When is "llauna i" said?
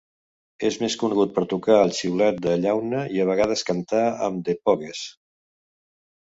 2.63-3.23